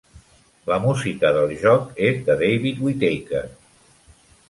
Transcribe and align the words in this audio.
La 0.69 0.77
música 0.85 1.31
del 1.35 1.53
joc 1.65 2.01
és 2.09 2.19
de 2.31 2.39
David 2.43 2.83
Whittaker. 2.87 3.47